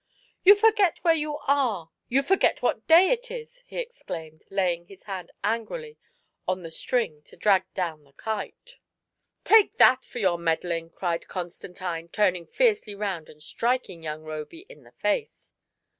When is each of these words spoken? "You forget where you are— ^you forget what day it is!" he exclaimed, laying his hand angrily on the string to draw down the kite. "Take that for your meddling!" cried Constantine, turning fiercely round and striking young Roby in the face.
"You 0.43 0.55
forget 0.55 0.97
where 1.03 1.13
you 1.13 1.37
are— 1.47 1.91
^you 2.11 2.25
forget 2.25 2.63
what 2.63 2.87
day 2.87 3.11
it 3.11 3.29
is!" 3.29 3.61
he 3.67 3.77
exclaimed, 3.77 4.43
laying 4.49 4.87
his 4.87 5.03
hand 5.03 5.31
angrily 5.43 5.99
on 6.47 6.63
the 6.63 6.71
string 6.71 7.21
to 7.25 7.35
draw 7.37 7.59
down 7.75 8.03
the 8.03 8.13
kite. 8.13 8.77
"Take 9.43 9.77
that 9.77 10.03
for 10.03 10.17
your 10.17 10.39
meddling!" 10.39 10.89
cried 10.89 11.27
Constantine, 11.27 12.09
turning 12.09 12.47
fiercely 12.47 12.95
round 12.95 13.29
and 13.29 13.43
striking 13.43 14.01
young 14.01 14.23
Roby 14.23 14.65
in 14.67 14.85
the 14.85 14.91
face. 14.93 15.53